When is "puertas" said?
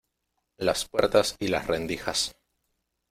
0.85-1.35